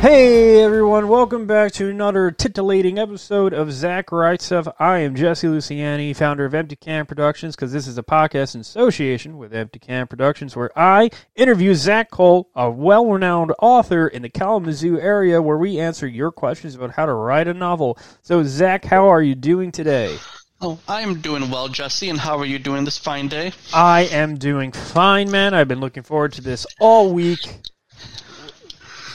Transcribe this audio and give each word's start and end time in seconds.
Hey 0.00 0.62
everyone, 0.62 1.08
welcome 1.08 1.46
back 1.46 1.72
to 1.72 1.90
another 1.90 2.30
titillating 2.30 2.98
episode 2.98 3.52
of 3.52 3.70
Zach 3.70 4.10
Writes 4.10 4.46
Stuff. 4.46 4.66
I 4.78 5.00
am 5.00 5.14
Jesse 5.14 5.46
Luciani, 5.46 6.16
founder 6.16 6.46
of 6.46 6.54
Empty 6.54 6.76
Can 6.76 7.04
Productions, 7.04 7.54
because 7.54 7.70
this 7.70 7.86
is 7.86 7.98
a 7.98 8.02
podcast 8.02 8.54
in 8.54 8.62
association 8.62 9.36
with 9.36 9.52
Empty 9.52 9.78
Can 9.78 10.06
Productions 10.06 10.56
where 10.56 10.70
I 10.74 11.10
interview 11.36 11.74
Zach 11.74 12.10
Kuhl, 12.10 12.48
a 12.56 12.70
well 12.70 13.04
renowned 13.04 13.52
author 13.60 14.08
in 14.08 14.22
the 14.22 14.30
Kalamazoo 14.30 14.98
area, 14.98 15.42
where 15.42 15.58
we 15.58 15.78
answer 15.78 16.06
your 16.06 16.32
questions 16.32 16.74
about 16.74 16.92
how 16.92 17.04
to 17.04 17.12
write 17.12 17.46
a 17.46 17.52
novel. 17.52 17.98
So, 18.22 18.42
Zach, 18.42 18.86
how 18.86 19.06
are 19.06 19.20
you 19.20 19.34
doing 19.34 19.70
today? 19.70 20.16
Oh, 20.62 20.78
I 20.88 21.02
am 21.02 21.20
doing 21.20 21.50
well, 21.50 21.68
Jesse, 21.68 22.08
and 22.08 22.18
how 22.18 22.38
are 22.38 22.46
you 22.46 22.58
doing 22.58 22.86
this 22.86 22.96
fine 22.96 23.28
day? 23.28 23.52
I 23.74 24.04
am 24.04 24.38
doing 24.38 24.72
fine, 24.72 25.30
man. 25.30 25.52
I've 25.52 25.68
been 25.68 25.80
looking 25.80 26.04
forward 26.04 26.32
to 26.32 26.40
this 26.40 26.66
all 26.80 27.12
week. 27.12 27.40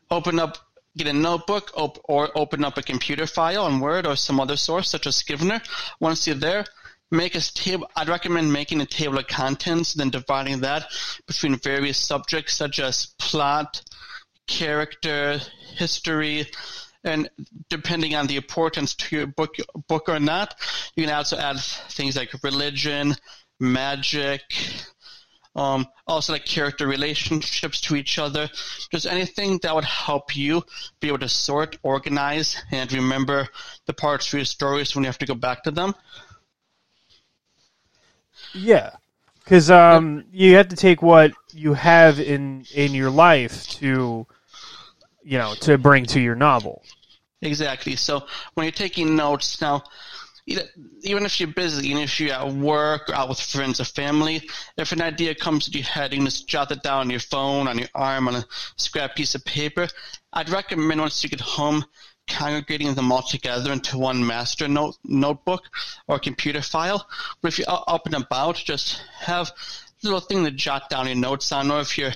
open 0.10 0.40
up, 0.40 0.58
get 0.96 1.08
a 1.08 1.14
notebook, 1.14 1.72
op- 1.76 2.00
or 2.06 2.30
open 2.34 2.64
up 2.64 2.78
a 2.78 2.82
computer 2.82 3.28
file 3.28 3.66
on 3.66 3.82
Word 3.82 4.08
or 4.08 4.16
some 4.16 4.40
other 4.40 4.56
source 4.56 4.90
such 4.90 5.06
as 5.06 5.18
Scrivener. 5.18 5.60
Once 6.00 6.26
you're 6.26 6.38
there, 6.38 6.64
make 7.12 7.36
a 7.36 7.42
table. 7.42 7.90
I'd 7.94 8.08
recommend 8.08 8.54
making 8.54 8.80
a 8.80 8.86
table 8.86 9.18
of 9.18 9.28
contents, 9.28 9.96
then 9.96 10.12
dividing 10.12 10.62
that 10.62 10.86
between 11.28 11.58
various 11.58 11.98
subjects 11.98 12.56
such 12.56 12.80
as 12.80 13.08
plot, 13.20 13.82
character, 14.48 15.42
history, 15.76 16.48
and 17.04 17.30
depending 17.70 18.16
on 18.16 18.28
the 18.28 18.38
importance 18.38 18.96
to 18.96 19.16
your 19.18 19.28
book, 19.28 19.56
book 19.90 20.08
or 20.08 20.22
not, 20.22 20.56
you 20.96 21.04
can 21.06 21.14
also 21.14 21.38
add 21.38 21.60
things 21.60 22.16
like 22.16 22.44
religion, 22.44 23.14
magic, 23.60 24.42
um, 25.56 25.88
also 26.08 26.34
like 26.34 26.46
character 26.46 26.88
relationships 26.88 27.82
to 27.82 27.96
each 27.96 28.18
other, 28.18 28.50
just 28.92 29.06
anything 29.06 29.60
that 29.64 29.76
would 29.76 29.86
help 29.86 30.36
you 30.36 30.64
be 31.00 31.10
able 31.10 31.20
to 31.20 31.30
sort, 31.30 31.78
organize, 31.84 32.62
and 32.72 32.92
remember 32.94 33.48
the 33.86 33.94
parts 33.94 34.28
of 34.28 34.34
your 34.34 34.46
stories 34.46 34.96
when 34.96 35.04
you 35.04 35.08
have 35.08 35.18
to 35.18 35.26
go 35.26 35.36
back 35.36 35.64
to 35.64 35.72
them. 35.72 35.94
Yeah, 38.54 38.92
because 39.44 39.70
um, 39.70 40.26
you 40.32 40.56
have 40.56 40.70
to 40.70 40.76
take 40.76 41.02
what 41.02 41.34
you 41.54 41.74
have 41.74 42.20
in 42.20 42.66
in 42.74 42.94
your 42.94 43.10
life 43.10 43.68
to, 43.70 44.26
you 45.24 45.38
know, 45.38 45.54
to 45.62 45.78
bring 45.78 46.06
to 46.08 46.20
your 46.20 46.36
novel. 46.36 46.84
Exactly. 47.42 47.96
So 47.96 48.26
when 48.54 48.66
you're 48.66 48.72
taking 48.72 49.16
notes 49.16 49.62
now, 49.62 49.84
even 51.04 51.26
if 51.26 51.40
you're 51.40 51.50
busy, 51.52 51.90
even 51.90 52.04
if 52.04 52.20
you're 52.20 52.34
at 52.34 52.54
work 52.54 53.10
or 53.10 53.16
out 53.16 53.30
with 53.30 53.40
friends 53.40 53.80
or 53.80 53.86
family, 53.86 54.48
if 54.78 54.92
an 54.92 55.02
idea 55.02 55.36
comes 55.36 55.66
to 55.66 55.78
your 55.78 55.88
head, 55.88 56.12
you 56.12 56.20
can 56.20 56.26
just 56.26 56.48
jot 56.48 56.72
it 56.72 56.84
down 56.84 57.02
on 57.02 57.10
your 57.10 57.20
phone, 57.20 57.68
on 57.68 57.78
your 57.78 57.90
arm, 57.96 58.28
on 58.28 58.36
a 58.36 58.46
scrap 58.78 59.16
piece 59.16 59.36
of 59.36 59.44
paper. 59.46 59.88
I'd 60.34 60.50
recommend 60.50 61.00
once 61.02 61.24
you 61.24 61.30
get 61.30 61.42
home, 61.42 61.86
congregating 62.28 62.94
them 62.94 63.12
all 63.12 63.24
together 63.24 63.72
into 63.72 63.98
one 63.98 64.26
master 64.26 64.68
note, 64.68 64.96
notebook 65.04 65.64
or 66.08 66.20
computer 66.20 66.62
file. 66.62 67.08
But 67.42 67.50
if 67.50 67.60
you're 67.60 67.68
up 67.70 68.06
and 68.06 68.16
about, 68.16 68.56
just 68.56 69.02
have 69.20 69.50
a 69.50 69.54
little 70.04 70.20
thing 70.20 70.46
to 70.46 70.52
jot 70.52 70.90
down 70.90 71.08
your 71.08 71.16
notes 71.16 71.52
on, 71.52 71.72
or 71.72 71.82
if 71.82 71.98
you're 71.98 72.14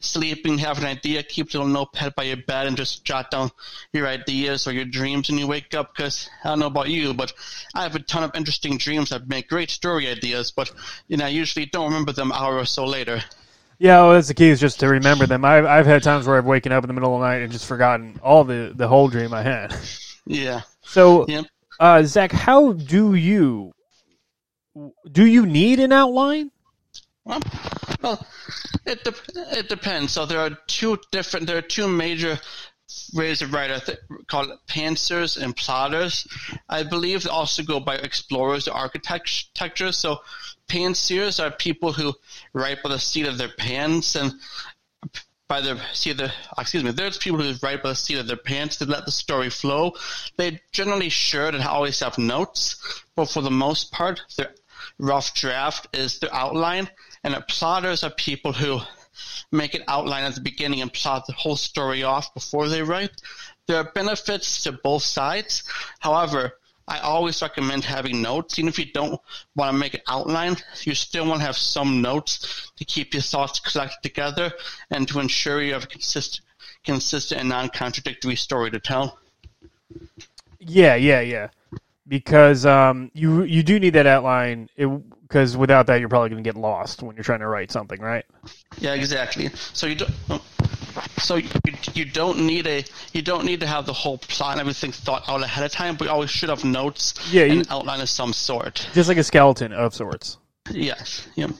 sleeping, 0.00 0.58
have 0.58 0.78
an 0.78 0.84
idea, 0.84 1.22
keep 1.22 1.48
a 1.48 1.58
little 1.58 1.66
notepad 1.66 2.14
by 2.14 2.24
your 2.24 2.36
bed 2.36 2.66
and 2.66 2.76
just 2.76 3.04
jot 3.04 3.30
down 3.30 3.50
your 3.92 4.06
ideas 4.06 4.66
or 4.66 4.72
your 4.72 4.84
dreams 4.84 5.28
when 5.28 5.38
you 5.38 5.46
wake 5.46 5.74
up. 5.74 5.94
Because 5.94 6.28
I 6.44 6.48
don't 6.48 6.60
know 6.60 6.66
about 6.66 6.88
you, 6.88 7.14
but 7.14 7.32
I 7.74 7.82
have 7.82 7.94
a 7.94 8.00
ton 8.00 8.24
of 8.24 8.30
interesting 8.34 8.76
dreams 8.78 9.10
that 9.10 9.28
make 9.28 9.48
great 9.48 9.70
story 9.70 10.08
ideas, 10.08 10.50
but 10.50 10.70
you 11.08 11.16
know, 11.16 11.26
I 11.26 11.28
usually 11.28 11.66
don't 11.66 11.86
remember 11.86 12.12
them 12.12 12.30
an 12.30 12.36
hour 12.36 12.56
or 12.56 12.66
so 12.66 12.84
later. 12.84 13.22
Yeah, 13.78 14.00
well, 14.02 14.14
that's 14.14 14.28
the 14.28 14.34
key 14.34 14.48
is 14.48 14.60
just 14.60 14.80
to 14.80 14.88
remember 14.88 15.26
them. 15.26 15.44
I've 15.44 15.66
I've 15.66 15.86
had 15.86 16.02
times 16.02 16.26
where 16.26 16.38
I've 16.38 16.46
waken 16.46 16.72
up 16.72 16.82
in 16.82 16.88
the 16.88 16.94
middle 16.94 17.14
of 17.14 17.20
the 17.20 17.26
night 17.26 17.42
and 17.42 17.52
just 17.52 17.66
forgotten 17.66 18.18
all 18.22 18.44
the 18.44 18.72
the 18.74 18.88
whole 18.88 19.08
dream 19.08 19.34
I 19.34 19.42
had. 19.42 19.74
Yeah. 20.28 20.62
So, 20.82 21.24
uh, 21.78 22.02
Zach, 22.02 22.32
how 22.32 22.72
do 22.72 23.14
you 23.14 23.72
do 25.10 25.24
you 25.24 25.46
need 25.46 25.78
an 25.78 25.92
outline? 25.92 26.50
Well, 27.24 27.40
well 28.02 28.26
it 28.84 29.04
de- 29.04 29.58
it 29.58 29.68
depends. 29.68 30.12
So 30.12 30.26
there 30.26 30.40
are 30.40 30.50
two 30.66 30.98
different. 31.10 31.46
There 31.46 31.58
are 31.58 31.62
two 31.62 31.88
major 31.88 32.38
ways 33.12 33.42
of 33.42 33.52
writer 33.52 33.80
th- 33.80 33.98
called 34.28 34.50
pantsers 34.68 35.36
and 35.36 35.56
plotters. 35.56 36.26
I 36.68 36.82
believe 36.84 37.24
they 37.24 37.30
also 37.30 37.62
go 37.62 37.80
by 37.80 37.96
explorers 37.96 38.68
or 38.68 38.74
architecture. 38.74 39.92
So 39.92 40.20
pantsers 40.68 41.42
are 41.44 41.50
people 41.50 41.92
who 41.92 42.14
write 42.52 42.82
by 42.82 42.90
the 42.90 42.98
seat 42.98 43.26
of 43.26 43.38
their 43.38 43.48
pants 43.48 44.14
and 44.14 44.34
by 45.48 45.60
the 45.60 45.80
seat 45.92 46.12
of 46.12 46.16
their 46.16 46.32
excuse 46.58 46.82
me, 46.82 46.90
there's 46.90 47.18
people 47.18 47.40
who 47.40 47.54
write 47.62 47.82
by 47.82 47.90
the 47.90 47.94
seat 47.94 48.18
of 48.18 48.26
their 48.26 48.36
pants 48.36 48.76
to 48.76 48.84
let 48.84 49.04
the 49.04 49.12
story 49.12 49.50
flow. 49.50 49.92
They 50.36 50.60
generally 50.72 51.08
sure 51.08 51.48
and 51.48 51.62
always 51.62 52.00
have 52.00 52.18
notes, 52.18 53.04
but 53.14 53.28
for 53.28 53.42
the 53.42 53.50
most 53.50 53.92
part, 53.92 54.22
their 54.36 54.54
rough 54.98 55.34
draft 55.34 55.88
is 55.94 56.18
the 56.18 56.34
outline, 56.34 56.88
and 57.22 57.36
plotters 57.48 58.04
are 58.04 58.10
people 58.10 58.52
who 58.52 58.80
make 59.52 59.74
an 59.74 59.82
outline 59.88 60.24
at 60.24 60.34
the 60.34 60.40
beginning 60.40 60.82
and 60.82 60.92
plot 60.92 61.26
the 61.26 61.32
whole 61.32 61.56
story 61.56 62.02
off 62.02 62.32
before 62.34 62.68
they 62.68 62.82
write. 62.82 63.22
There 63.66 63.78
are 63.78 63.92
benefits 63.92 64.62
to 64.64 64.72
both 64.72 65.02
sides. 65.02 65.64
However, 66.00 66.58
I 66.88 67.00
always 67.00 67.42
recommend 67.42 67.84
having 67.84 68.22
notes. 68.22 68.58
Even 68.58 68.68
if 68.68 68.78
you 68.78 68.86
don't 68.92 69.20
want 69.56 69.72
to 69.72 69.78
make 69.78 69.94
an 69.94 70.02
outline, 70.06 70.56
you 70.82 70.94
still 70.94 71.26
want 71.26 71.40
to 71.40 71.46
have 71.46 71.56
some 71.56 72.00
notes 72.00 72.70
to 72.76 72.84
keep 72.84 73.12
your 73.12 73.22
thoughts 73.22 73.58
collected 73.58 74.02
together 74.02 74.52
and 74.90 75.08
to 75.08 75.18
ensure 75.18 75.60
you 75.60 75.72
have 75.72 75.84
a 75.84 75.88
consistent, 75.88 76.46
consistent 76.84 77.40
and 77.40 77.48
non-contradictory 77.48 78.36
story 78.36 78.70
to 78.70 78.78
tell. 78.78 79.18
Yeah, 80.60 80.94
yeah, 80.94 81.20
yeah. 81.20 81.48
Because 82.08 82.64
um, 82.64 83.10
you 83.14 83.42
you 83.42 83.62
do 83.62 83.80
need 83.80 83.90
that 83.90 84.06
outline. 84.06 84.68
Because 84.76 85.56
without 85.56 85.86
that, 85.88 85.98
you're 85.98 86.08
probably 86.08 86.30
going 86.30 86.42
to 86.42 86.46
get 86.46 86.56
lost 86.56 87.02
when 87.02 87.16
you're 87.16 87.24
trying 87.24 87.40
to 87.40 87.48
write 87.48 87.72
something, 87.72 88.00
right? 88.00 88.24
Yeah, 88.78 88.94
exactly. 88.94 89.48
So 89.72 89.86
you 89.86 89.96
don't. 89.96 90.10
Oh, 90.30 90.42
so 91.18 91.36
you, 91.36 91.48
you 91.94 92.04
don't 92.04 92.46
need 92.46 92.66
a 92.66 92.84
you 93.12 93.22
don't 93.22 93.44
need 93.44 93.60
to 93.60 93.66
have 93.66 93.86
the 93.86 93.92
whole 93.92 94.18
plot 94.18 94.52
and 94.52 94.60
everything 94.60 94.92
thought 94.92 95.28
out 95.28 95.42
ahead 95.42 95.64
of 95.64 95.72
time, 95.72 95.96
but 95.96 96.06
you 96.06 96.10
always 96.10 96.30
should 96.30 96.48
have 96.48 96.64
notes 96.64 97.14
yeah, 97.32 97.44
and 97.44 97.54
you, 97.54 97.60
an 97.60 97.66
outline 97.70 98.00
of 98.00 98.08
some 98.08 98.32
sort. 98.32 98.88
Just 98.94 99.08
like 99.08 99.18
a 99.18 99.24
skeleton 99.24 99.72
of 99.72 99.94
sorts. 99.94 100.38
Yes. 100.70 101.26
Yep. 101.36 101.50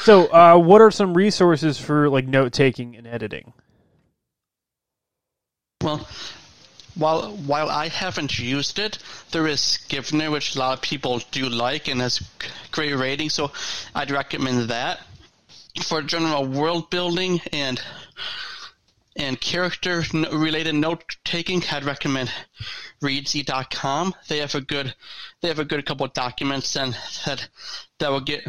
So, 0.00 0.26
uh, 0.32 0.56
what 0.58 0.80
are 0.80 0.90
some 0.90 1.14
resources 1.14 1.78
for 1.78 2.08
like 2.08 2.26
note 2.26 2.52
taking 2.52 2.96
and 2.96 3.06
editing? 3.06 3.52
Well, 5.82 6.06
while 6.98 7.30
while 7.36 7.70
I 7.70 7.88
haven't 7.88 8.38
used 8.38 8.78
it, 8.78 8.98
there 9.30 9.46
is 9.46 9.60
Scrivener, 9.60 10.30
which 10.30 10.54
a 10.54 10.58
lot 10.58 10.74
of 10.74 10.82
people 10.82 11.22
do 11.30 11.48
like 11.48 11.88
and 11.88 12.00
has 12.00 12.20
great 12.72 12.94
ratings. 12.94 13.34
So 13.34 13.52
I'd 13.94 14.10
recommend 14.10 14.68
that. 14.68 15.00
for 15.82 16.02
general 16.02 16.44
world 16.44 16.90
building 16.90 17.40
and 17.52 17.80
and 19.16 19.40
character 19.40 20.04
related 20.12 20.74
note 20.74 21.16
taking, 21.24 21.62
I'd 21.70 21.84
recommend 21.84 22.30
Reedsy.com. 23.02 24.14
They 24.28 24.38
have 24.38 24.54
a 24.54 24.60
good 24.60 24.94
they 25.40 25.48
have 25.48 25.58
a 25.58 25.64
good 25.64 25.86
couple 25.86 26.06
of 26.06 26.12
documents 26.12 26.76
and 26.76 26.96
that 27.26 27.48
that 27.98 28.10
will 28.10 28.20
get 28.20 28.44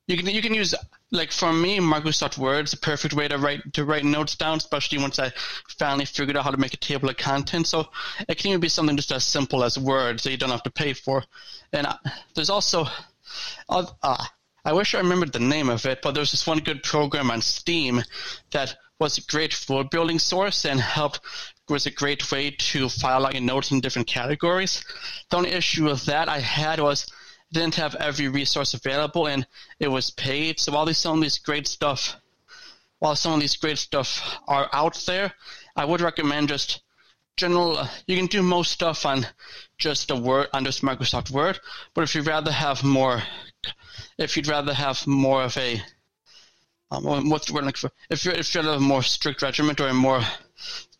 you 0.06 0.16
can 0.16 0.26
you 0.26 0.42
can 0.42 0.54
use 0.54 0.74
like 1.12 1.30
for 1.30 1.52
me, 1.52 1.78
Microsoft 1.78 2.38
Word 2.38 2.64
is 2.64 2.72
a 2.72 2.78
perfect 2.78 3.14
way 3.14 3.28
to 3.28 3.38
write 3.38 3.72
to 3.74 3.84
write 3.84 4.04
notes 4.04 4.34
down, 4.34 4.56
especially 4.56 4.98
once 4.98 5.18
I 5.18 5.30
finally 5.78 6.06
figured 6.06 6.36
out 6.36 6.44
how 6.44 6.50
to 6.50 6.56
make 6.56 6.74
a 6.74 6.78
table 6.78 7.10
of 7.10 7.18
contents. 7.18 7.70
So 7.70 7.88
it 8.28 8.38
can 8.38 8.48
even 8.48 8.60
be 8.60 8.68
something 8.68 8.96
just 8.96 9.12
as 9.12 9.24
simple 9.24 9.62
as 9.62 9.78
Word, 9.78 10.20
so 10.20 10.30
you 10.30 10.38
don't 10.38 10.50
have 10.50 10.62
to 10.64 10.70
pay 10.70 10.94
for. 10.94 11.22
And 11.72 11.86
uh, 11.86 11.98
there's 12.34 12.50
also, 12.50 12.86
uh, 13.68 13.86
uh, 14.02 14.24
I 14.64 14.72
wish 14.72 14.94
I 14.94 14.98
remembered 14.98 15.32
the 15.32 15.38
name 15.38 15.68
of 15.68 15.84
it, 15.86 16.00
but 16.02 16.14
there's 16.14 16.30
this 16.30 16.46
one 16.46 16.58
good 16.58 16.82
program 16.82 17.30
on 17.30 17.42
Steam 17.42 18.02
that 18.50 18.76
was 18.98 19.18
a 19.18 19.22
great 19.22 19.68
word 19.68 19.90
building 19.90 20.18
source 20.18 20.64
and 20.64 20.80
helped 20.80 21.20
was 21.68 21.86
a 21.86 21.90
great 21.90 22.30
way 22.30 22.50
to 22.50 22.88
file 22.88 23.26
out 23.26 23.34
your 23.34 23.42
notes 23.42 23.70
in 23.70 23.80
different 23.80 24.06
categories. 24.06 24.84
The 25.30 25.36
only 25.38 25.50
issue 25.50 25.84
with 25.84 26.04
that 26.06 26.28
I 26.28 26.38
had 26.38 26.80
was 26.80 27.06
didn't 27.52 27.74
have 27.76 27.94
every 27.96 28.28
resource 28.28 28.74
available 28.74 29.26
and 29.26 29.46
it 29.78 29.88
was 29.88 30.10
paid. 30.10 30.58
So 30.58 30.72
while 30.72 30.86
these, 30.86 30.98
some 30.98 31.18
of 31.18 31.22
these 31.22 31.38
great 31.38 31.68
stuff, 31.68 32.16
while 32.98 33.14
some 33.16 33.34
of 33.34 33.40
these 33.40 33.56
great 33.56 33.78
stuff 33.78 34.38
are 34.48 34.68
out 34.72 34.94
there, 35.06 35.32
I 35.76 35.84
would 35.84 36.00
recommend 36.00 36.48
just 36.48 36.80
general. 37.36 37.86
You 38.06 38.16
can 38.16 38.26
do 38.26 38.42
most 38.42 38.72
stuff 38.72 39.04
on 39.06 39.26
just 39.78 40.10
a 40.10 40.16
Word 40.16 40.48
on 40.52 40.64
just 40.64 40.82
Microsoft 40.82 41.30
Word, 41.30 41.58
but 41.94 42.04
if 42.04 42.14
you'd 42.14 42.26
rather 42.26 42.52
have 42.52 42.84
more, 42.84 43.22
if 44.18 44.36
you'd 44.36 44.48
rather 44.48 44.74
have 44.74 45.06
more 45.06 45.42
of 45.42 45.56
a 45.56 45.82
um, 46.92 47.30
what's 47.30 47.46
the 47.46 47.54
word 47.54 47.64
like 47.64 47.78
for 47.78 47.90
if 48.10 48.24
you're 48.24 48.34
if 48.34 48.54
you're 48.54 48.68
a 48.68 48.78
more 48.78 49.02
strict 49.02 49.40
regiment 49.40 49.80
or 49.80 49.88
a 49.88 49.94
more 49.94 50.22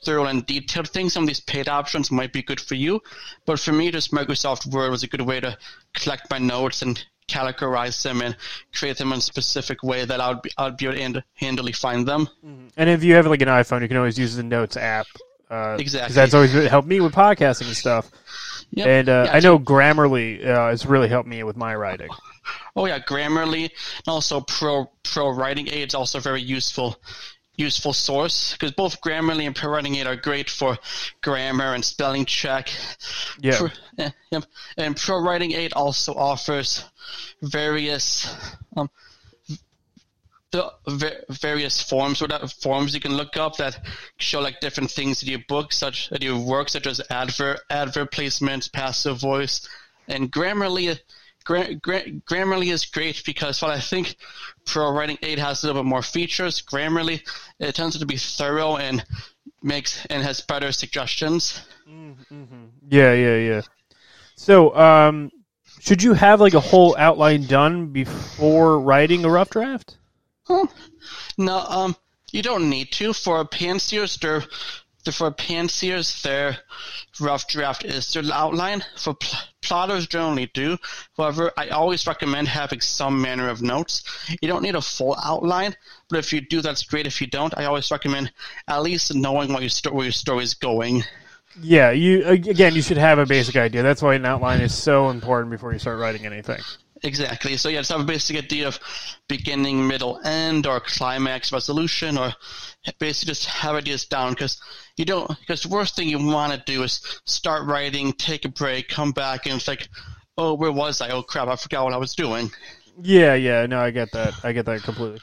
thorough 0.04 0.26
and 0.26 0.44
detailed 0.46 0.88
thing. 0.88 1.08
Some 1.08 1.25
of 1.25 1.28
these 1.28 1.40
paid 1.40 1.69
options 1.69 2.10
might 2.10 2.32
be 2.32 2.43
good 2.43 2.60
for 2.60 2.75
you, 2.75 3.00
but 3.46 3.60
for 3.60 3.72
me, 3.72 3.90
just 3.90 4.12
Microsoft 4.12 4.66
Word 4.66 4.90
was 4.90 5.02
a 5.02 5.08
good 5.08 5.20
way 5.20 5.40
to 5.40 5.56
collect 5.94 6.31
my 6.31 6.38
notes 6.38 6.82
and 6.82 7.02
categorize 7.28 8.02
them 8.02 8.20
and 8.20 8.37
create 8.75 8.99
them 8.99 9.12
in 9.12 9.19
a 9.19 9.22
specific 9.22 9.82
way 9.82 10.04
that 10.04 10.20
I 10.20 10.28
would 10.28 10.43
be, 10.43 10.50
I 10.58 10.64
would 10.64 10.76
be 10.76 10.87
able 10.87 11.14
to 11.14 11.25
handily 11.34 11.72
find 11.72 12.06
them. 12.06 12.28
Mm-hmm. 12.44 12.69
And 12.76 12.90
if 12.90 13.04
you 13.04 13.14
have 13.14 13.26
like 13.26 13.43
an 13.43 13.49
iPhone, 13.49 13.82
you 13.82 13.88
can 13.88 13.96
always 13.96 14.19
use 14.19 14.37
the 14.37 14.43
Notes 14.43 14.76
app. 14.76 15.06
Uh, 15.50 15.76
exactly. 15.78 16.14
That's 16.14 16.34
always 16.34 16.52
helped 16.52 16.88
me 16.88 17.00
with 17.00 17.14
podcasting 17.14 17.66
and 17.66 17.76
stuff. 17.76 18.10
Yep. 18.70 18.87
And 18.87 19.08
uh, 19.08 19.25
yeah, 19.26 19.37
I 19.37 19.40
know 19.40 19.58
Grammarly 19.58 20.46
uh, 20.46 20.70
has 20.70 20.87
really 20.87 21.08
helped 21.08 21.28
me 21.28 21.43
with 21.43 21.56
my 21.56 21.75
writing. 21.75 22.08
Oh 22.75 22.87
yeah, 22.87 22.99
Grammarly 22.99 23.64
and 23.64 24.08
also 24.08 24.40
Pro 24.40 24.90
Pro 25.02 25.31
Writing 25.31 25.69
Aid 25.69 25.88
is 25.88 25.94
also 25.94 26.20
very 26.20 26.40
useful 26.40 26.96
useful 27.56 27.93
source 27.93 28.52
because 28.52 28.72
both 28.72 29.00
Grammarly 29.00 29.46
and 29.46 29.54
ProWriting 29.54 29.96
Aid 29.96 30.06
are 30.06 30.16
great 30.16 30.49
for 30.49 30.78
grammar 31.22 31.75
and 31.75 31.84
spelling 31.84 32.25
check. 32.25 32.70
Yeah. 33.40 33.58
Pro, 33.58 33.69
yeah, 34.31 34.40
And 34.76 34.96
ProWriting 34.96 35.54
Aid 35.54 35.72
also 35.75 36.14
offers 36.14 36.84
various 37.43 38.34
um, 38.76 38.90
the 40.52 40.70
various 41.31 41.82
forms 41.82 42.20
or 42.20 42.28
that 42.28 42.52
forms 42.52 42.94
you 42.94 43.00
can 43.00 43.16
look 43.16 43.37
up 43.38 43.56
that 43.56 43.78
show 44.19 44.40
like 44.40 44.60
different 44.60 44.90
things 44.90 45.22
in 45.22 45.31
your 45.31 45.40
book, 45.49 45.72
such 45.72 46.12
in 46.12 46.20
your 46.20 46.38
work, 46.38 46.69
such 46.69 46.87
as 46.87 47.00
advert, 47.10 47.60
advert 47.70 48.12
placement, 48.12 48.70
passive 48.72 49.19
voice, 49.19 49.66
and 50.08 50.31
Grammarly 50.31 50.99
Gra- 51.44 51.75
Gra- 51.75 52.11
Grammarly 52.29 52.73
is 52.73 52.85
great 52.85 53.23
because 53.25 53.61
while 53.61 53.71
I 53.71 53.81
think 53.81 54.17
Pro 54.65 54.93
Writing 54.93 55.19
Aid 55.23 55.39
has 55.39 55.62
a 55.62 55.67
little 55.67 55.83
bit 55.83 55.89
more 55.89 56.03
features, 56.03 56.62
Grammarly 56.62 57.23
it 57.59 57.75
tends 57.75 57.99
to 57.99 58.06
be 58.06 58.17
thorough 58.17 58.77
and 58.77 59.05
makes 59.62 60.05
and 60.06 60.23
has 60.23 60.41
better 60.41 60.73
suggestions. 60.73 61.61
Mm-hmm. 61.89 62.65
Yeah, 62.89 63.12
yeah, 63.12 63.37
yeah. 63.37 63.61
So, 64.37 64.75
um, 64.77 65.31
should 65.81 66.03
you 66.03 66.15
have 66.15 66.41
like 66.41 66.55
a 66.55 66.61
whole 66.61 66.97
outline 66.97 67.47
done 67.47 67.88
before 67.88 68.81
writing 68.81 69.25
a 69.25 69.31
rough 69.31 69.50
draft? 69.50 69.97
Huh. 70.47 70.67
No, 71.38 71.59
um, 71.59 71.97
you 72.33 72.43
don't 72.43 72.71
need 72.71 72.93
to. 72.93 73.12
For 73.12 73.45
pantsiers, 73.45 74.19
they're 74.19 74.45
for 75.10 75.31
pantsiers, 75.32 76.22
their 76.22 76.58
rough 77.19 77.49
draft 77.49 77.84
is 77.84 78.12
their 78.12 78.22
outline. 78.32 78.84
For 78.96 79.14
pl- 79.14 79.38
plotters, 79.60 80.06
generally 80.06 80.50
do. 80.54 80.78
However, 81.16 81.52
I 81.56 81.69
always 81.69 82.06
recommend 82.06 82.49
having 82.49 82.81
some 82.81 83.20
manner 83.20 83.49
of 83.49 83.62
notes. 83.62 84.04
You 84.40 84.49
don't 84.49 84.62
need 84.62 84.75
a 84.75 84.82
full 84.82 85.16
outline, 85.25 85.75
but 86.08 86.19
if 86.19 86.32
you 86.32 86.40
do, 86.40 86.60
that's 86.60 86.84
great. 86.84 87.06
If 87.06 87.20
you 87.20 87.26
don't, 87.26 87.56
I 87.56 87.64
always 87.64 87.90
recommend 87.90 88.32
at 88.69 88.82
least 88.82 89.14
knowing 89.14 89.52
what 89.52 89.62
your 89.62 89.70
sto- 89.70 89.93
where 89.93 90.04
your 90.04 90.12
story 90.12 90.44
is 90.44 90.54
going. 90.54 91.02
Yeah, 91.60 91.90
you 91.90 92.25
again, 92.26 92.75
you 92.75 92.82
should 92.82 92.96
have 92.96 93.19
a 93.19 93.26
basic 93.26 93.56
idea. 93.56 93.82
That's 93.82 94.00
why 94.00 94.14
an 94.14 94.25
outline 94.25 94.60
is 94.60 94.75
so 94.75 95.11
important 95.11 95.50
before 95.50 95.73
you 95.73 95.78
start 95.78 95.99
writing 95.99 96.25
anything. 96.25 96.61
Exactly. 97.04 97.56
So 97.56 97.68
yeah, 97.68 97.80
just 97.80 97.90
have 97.90 98.00
a 98.00 98.04
basic 98.04 98.37
idea 98.37 98.68
of 98.68 98.78
beginning, 99.28 99.88
middle, 99.88 100.21
end, 100.25 100.66
or 100.66 100.78
climax, 100.78 101.52
resolution, 101.52 102.16
or 102.16 102.32
basically 102.99 103.32
just 103.32 103.47
have 103.47 103.75
ideas 103.75 104.04
down 104.04 104.32
because 104.32 104.61
you 104.97 105.04
don't. 105.04 105.28
Because 105.40 105.62
the 105.62 105.68
worst 105.68 105.97
thing 105.97 106.09
you 106.09 106.25
want 106.25 106.52
to 106.52 106.62
do 106.64 106.82
is 106.85 107.00
start 107.25 107.66
writing, 107.66 108.12
take 108.12 108.44
a 108.44 108.49
break, 108.49 108.88
come 108.88 109.11
back, 109.11 109.47
and 109.47 109.56
it's 109.56 109.66
like, 109.66 109.88
oh, 110.38 110.54
where 110.54 110.71
was 110.71 111.00
I? 111.00 111.11
Oh 111.11 111.23
crap, 111.23 111.49
I 111.49 111.56
forgot 111.56 111.85
what 111.85 111.92
I 111.92 111.99
was 111.99 112.14
doing. 112.14 112.52
Yeah, 113.00 113.35
yeah, 113.35 113.66
no, 113.66 113.80
I 113.80 113.90
get 113.90 114.12
that. 114.12 114.35
I 114.44 114.52
get 114.52 114.66
that 114.66 114.82
completely. 114.82 115.21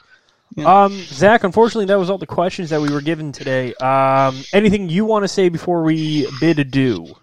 Yeah. 0.55 0.83
Um, 0.83 0.91
Zach, 1.03 1.43
unfortunately, 1.43 1.85
that 1.85 1.99
was 1.99 2.09
all 2.09 2.17
the 2.17 2.25
questions 2.25 2.71
that 2.71 2.81
we 2.81 2.91
were 2.91 3.01
given 3.01 3.31
today. 3.31 3.73
Um, 3.75 4.43
anything 4.51 4.89
you 4.89 5.05
want 5.05 5.23
to 5.23 5.27
say 5.27 5.47
before 5.49 5.83
we 5.83 6.27
bid 6.41 6.59
adieu? 6.59 7.15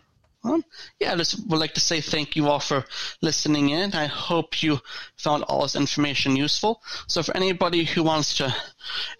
Yeah, 1.01 1.13
I 1.13 1.17
just 1.17 1.47
would 1.49 1.61
like 1.61 1.75
to 1.75 1.81
say 1.81 2.01
thank 2.01 2.37
you 2.37 2.49
all 2.49 2.61
for 2.61 2.85
listening 3.23 3.71
in. 3.71 3.95
I 3.95 4.07
hope 4.07 4.63
you 4.63 4.81
found 5.17 5.45
all 5.45 5.63
this 5.63 5.77
information 5.77 6.37
useful. 6.37 6.83
So, 7.09 7.23
for 7.23 7.37
anybody 7.37 7.85
who 7.85 8.03
wants 8.03 8.37
to 8.39 8.55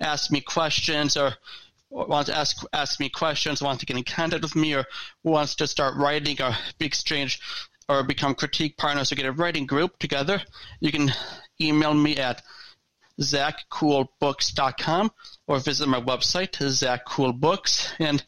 ask 0.01 0.31
me 0.31 0.41
questions 0.41 1.17
or 1.17 1.35
wants 1.91 2.29
to 2.31 2.37
ask 2.37 2.65
ask 2.73 3.01
me 3.01 3.09
questions, 3.09 3.63
wants 3.63 3.81
to 3.81 3.87
get 3.87 3.97
in 3.97 4.05
contact 4.05 4.43
with 4.43 4.57
me, 4.57 4.75
or 4.75 4.85
wants 5.23 5.55
to 5.57 5.67
start 5.67 5.97
writing 5.97 6.41
or 6.43 6.57
be 6.79 6.87
exchange 6.87 7.41
or 7.89 8.03
become 8.03 8.35
critique 8.35 8.77
partners 8.77 9.13
or 9.13 9.15
get 9.15 9.27
a 9.27 9.33
writing 9.33 9.67
group 9.67 9.99
together, 9.99 10.43
you 10.81 10.91
can 10.91 11.13
email 11.61 11.95
me 11.95 12.17
at 12.17 12.43
zachkuhlbooks.com 13.21 15.11
or 15.47 15.59
visit 15.61 15.89
my 15.89 16.01
website, 16.01 16.53
zachkuhlbooks, 16.53 17.93
and 17.99 18.25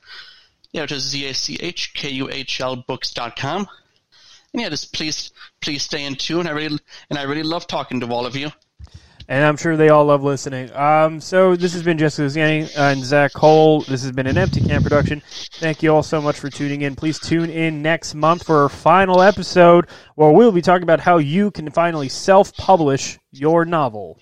yeah, 0.72 0.82
which 0.82 0.92
is 0.92 1.02
Z-A-C-H-K-U-H-L 1.04 2.84
books.com. 2.86 3.66
And 4.52 4.62
yeah, 4.62 4.68
just 4.68 4.92
please, 4.94 5.30
please 5.60 5.82
stay 5.82 6.04
in 6.04 6.14
tune. 6.14 6.46
I 6.46 6.50
really, 6.50 6.78
and 7.10 7.18
I 7.18 7.22
really 7.22 7.42
love 7.42 7.66
talking 7.66 8.00
to 8.00 8.06
all 8.08 8.26
of 8.26 8.36
you. 8.36 8.50
And 9.30 9.44
I'm 9.44 9.58
sure 9.58 9.76
they 9.76 9.90
all 9.90 10.06
love 10.06 10.22
listening. 10.22 10.74
Um, 10.74 11.20
so 11.20 11.54
this 11.54 11.74
has 11.74 11.82
been 11.82 11.98
Jessica 11.98 12.26
Luciani 12.26 12.78
and 12.78 13.04
Zach 13.04 13.34
Kuhl. 13.34 13.82
This 13.82 14.02
has 14.02 14.10
been 14.10 14.26
an 14.26 14.38
Empty 14.38 14.62
Can 14.62 14.82
production. 14.82 15.22
Thank 15.56 15.82
you 15.82 15.94
all 15.94 16.02
so 16.02 16.22
much 16.22 16.38
for 16.38 16.48
tuning 16.48 16.80
in. 16.80 16.96
Please 16.96 17.18
tune 17.18 17.50
in 17.50 17.82
next 17.82 18.14
month 18.14 18.46
for 18.46 18.62
our 18.62 18.70
final 18.70 19.20
episode 19.20 19.86
where 20.14 20.30
we'll 20.30 20.50
be 20.50 20.62
talking 20.62 20.82
about 20.82 21.00
how 21.00 21.18
you 21.18 21.50
can 21.50 21.70
finally 21.70 22.08
self-publish 22.08 23.18
your 23.30 23.66
novel. 23.66 24.18